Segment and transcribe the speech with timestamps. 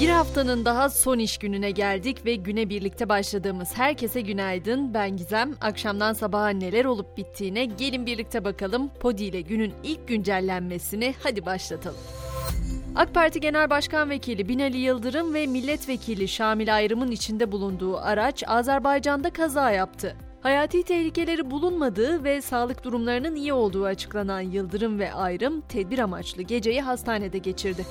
[0.00, 4.94] Bir haftanın daha son iş gününe geldik ve güne birlikte başladığımız herkese günaydın.
[4.94, 5.54] Ben Gizem.
[5.60, 8.90] Akşamdan sabaha neler olup bittiğine gelin birlikte bakalım.
[9.00, 11.96] Podi ile günün ilk güncellenmesini hadi başlatalım.
[12.96, 19.30] AK Parti Genel Başkan Vekili Binali Yıldırım ve Milletvekili Şamil Ayrım'ın içinde bulunduğu araç Azerbaycan'da
[19.30, 20.16] kaza yaptı.
[20.40, 26.80] Hayati tehlikeleri bulunmadığı ve sağlık durumlarının iyi olduğu açıklanan Yıldırım ve Ayrım tedbir amaçlı geceyi
[26.80, 27.84] hastanede geçirdi.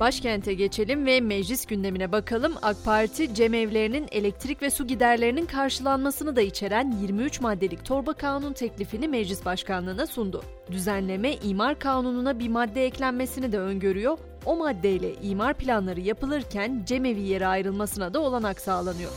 [0.00, 2.52] Başkente geçelim ve meclis gündemine bakalım.
[2.62, 9.08] AK Parti cemevlerinin elektrik ve su giderlerinin karşılanmasını da içeren 23 maddelik torba kanun teklifini
[9.08, 10.42] meclis başkanlığına sundu.
[10.70, 14.18] Düzenleme imar kanununa bir madde eklenmesini de öngörüyor.
[14.44, 19.10] O maddeyle imar planları yapılırken cemevi yere ayrılmasına da olanak sağlanıyor.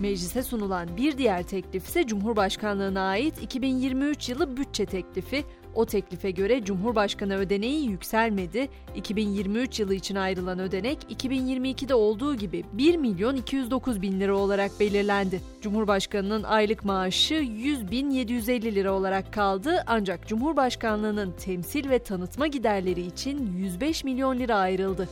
[0.00, 5.44] Meclise sunulan bir diğer teklif ise Cumhurbaşkanlığına ait 2023 yılı bütçe teklifi.
[5.74, 8.68] O teklife göre Cumhurbaşkanı ödeneği yükselmedi.
[8.96, 15.40] 2023 yılı için ayrılan ödenek 2022'de olduğu gibi 1 milyon 209 bin lira olarak belirlendi.
[15.60, 23.06] Cumhurbaşkanının aylık maaşı 100 bin 750 lira olarak kaldı ancak Cumhurbaşkanlığının temsil ve tanıtma giderleri
[23.06, 25.08] için 105 milyon lira ayrıldı.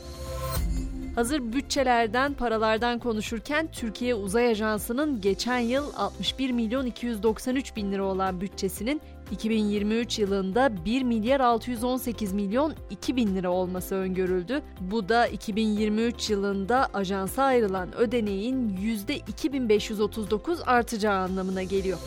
[1.15, 8.41] Hazır bütçelerden, paralardan konuşurken Türkiye Uzay Ajansı'nın geçen yıl 61 milyon 293 bin lira olan
[8.41, 14.61] bütçesinin 2023 yılında 1 milyar 618 milyon 2 bin lira olması öngörüldü.
[14.81, 21.97] Bu da 2023 yılında ajansa ayrılan ödeneğin %2539 artacağı anlamına geliyor.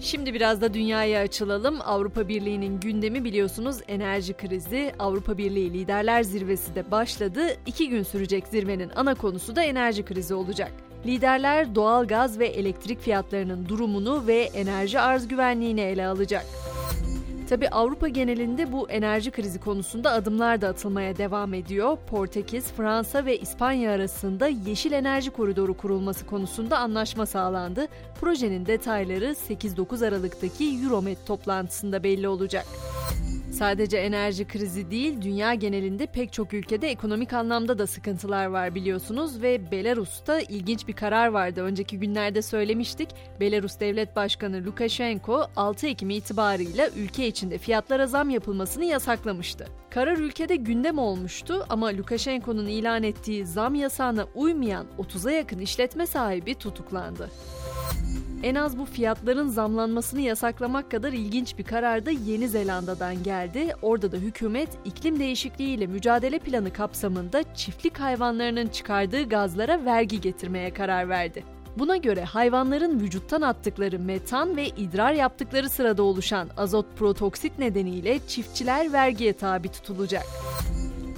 [0.00, 1.78] Şimdi biraz da dünyaya açılalım.
[1.84, 4.92] Avrupa Birliği'nin gündemi biliyorsunuz enerji krizi.
[4.98, 7.40] Avrupa Birliği Liderler Zirvesi de başladı.
[7.66, 10.72] İki gün sürecek zirvenin ana konusu da enerji krizi olacak.
[11.06, 16.46] Liderler doğal gaz ve elektrik fiyatlarının durumunu ve enerji arz güvenliğini ele alacak.
[17.48, 21.98] Tabi Avrupa genelinde bu enerji krizi konusunda adımlar da atılmaya devam ediyor.
[22.10, 27.86] Portekiz, Fransa ve İspanya arasında yeşil enerji koridoru kurulması konusunda anlaşma sağlandı.
[28.20, 32.66] Projenin detayları 8-9 Aralık'taki Euromed toplantısında belli olacak.
[33.60, 39.42] Sadece enerji krizi değil, dünya genelinde pek çok ülkede ekonomik anlamda da sıkıntılar var biliyorsunuz
[39.42, 41.62] ve Belarus'ta ilginç bir karar vardı.
[41.62, 43.08] Önceki günlerde söylemiştik.
[43.40, 49.66] Belarus Devlet Başkanı Lukashenko 6 Ekim itibarıyla ülke içinde fiyatlara zam yapılmasını yasaklamıştı.
[49.90, 56.54] Karar ülkede gündem olmuştu ama Lukashenko'nun ilan ettiği zam yasağına uymayan 30'a yakın işletme sahibi
[56.54, 57.30] tutuklandı.
[58.42, 63.68] En az bu fiyatların zamlanmasını yasaklamak kadar ilginç bir karar da Yeni Zelanda'dan geldi.
[63.82, 71.08] Orada da hükümet iklim değişikliğiyle mücadele planı kapsamında çiftlik hayvanlarının çıkardığı gazlara vergi getirmeye karar
[71.08, 71.44] verdi.
[71.78, 78.92] Buna göre hayvanların vücuttan attıkları metan ve idrar yaptıkları sırada oluşan azot protoksit nedeniyle çiftçiler
[78.92, 80.24] vergiye tabi tutulacak.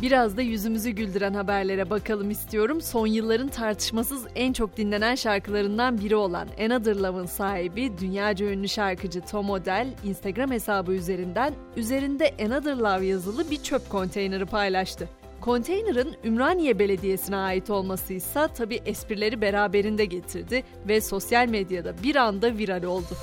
[0.03, 2.81] Biraz da yüzümüzü güldüren haberlere bakalım istiyorum.
[2.81, 9.21] Son yılların tartışmasız en çok dinlenen şarkılarından biri olan Another Love'ın sahibi dünyaca ünlü şarkıcı
[9.21, 15.09] Tom Odell Instagram hesabı üzerinden üzerinde Another Love yazılı bir çöp konteyneri paylaştı.
[15.41, 22.57] Konteynerin Ümraniye Belediyesi'ne ait olması ise tabi esprileri beraberinde getirdi ve sosyal medyada bir anda
[22.59, 23.17] viral oldu.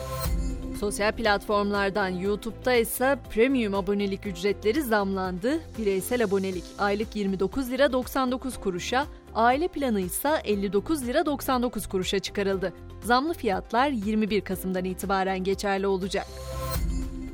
[0.79, 5.59] Sosyal platformlardan YouTube'da ise premium abonelik ücretleri zamlandı.
[5.78, 12.73] Bireysel abonelik aylık 29 lira 99 kuruşa, aile planı ise 59 lira 99 kuruşa çıkarıldı.
[13.03, 16.28] Zamlı fiyatlar 21 Kasım'dan itibaren geçerli olacak.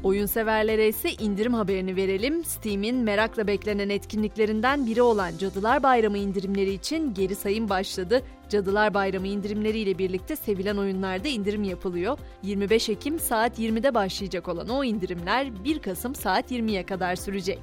[0.06, 2.44] Oyun severlere ise indirim haberini verelim.
[2.46, 8.22] Steam'in merakla beklenen etkinliklerinden biri olan Cadılar Bayramı indirimleri için geri sayım başladı.
[8.50, 12.18] Cadılar Bayramı indirimleriyle birlikte sevilen oyunlarda indirim yapılıyor.
[12.44, 17.60] 25 Ekim saat 20'de başlayacak olan o indirimler 1 Kasım saat 20'ye kadar sürecek.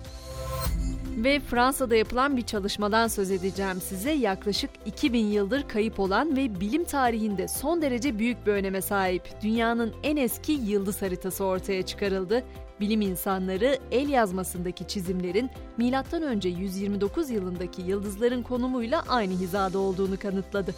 [1.16, 4.10] Ve Fransa'da yapılan bir çalışmadan söz edeceğim size.
[4.10, 9.94] Yaklaşık 2000 yıldır kayıp olan ve bilim tarihinde son derece büyük bir öneme sahip dünyanın
[10.02, 12.44] en eski yıldız haritası ortaya çıkarıldı.
[12.80, 16.48] Bilim insanları el yazmasındaki çizimlerin M.Ö.
[16.48, 20.74] 129 yılındaki yıldızların konumuyla aynı hizada olduğunu kanıtladı.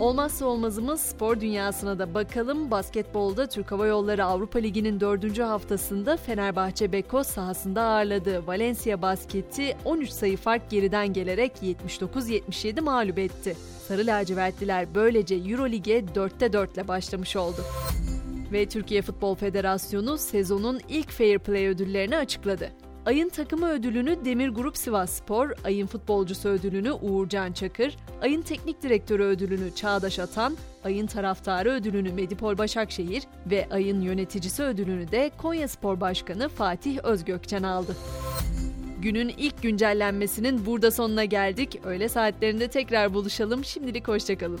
[0.00, 2.70] Olmazsa olmazımız spor dünyasına da bakalım.
[2.70, 5.38] Basketbolda Türk Hava Yolları Avrupa Ligi'nin 4.
[5.38, 8.46] haftasında Fenerbahçe Beko sahasında ağırladı.
[8.46, 13.56] Valencia Basket'i 13 sayı fark geriden gelerek 79-77 mağlup etti.
[13.88, 17.60] Sarı lacivertliler böylece Eurolig'e 4'te 4 ile başlamış oldu.
[18.52, 22.72] Ve Türkiye Futbol Federasyonu sezonun ilk Fair Play ödüllerini açıkladı.
[23.06, 29.22] Ayın takımı ödülünü Demir Grup Sivas Spor, ayın futbolcusu ödülünü Uğurcan Çakır, ayın teknik direktörü
[29.22, 36.00] ödülünü Çağdaş Atan, ayın taraftarı ödülünü Medipol Başakşehir ve ayın yöneticisi ödülünü de Konya Spor
[36.00, 37.96] Başkanı Fatih Özgökçen aldı.
[39.02, 41.80] günün ilk güncellenmesinin burada sonuna geldik.
[41.84, 43.64] Öğle saatlerinde tekrar buluşalım.
[43.64, 44.60] Şimdilik hoşçakalın.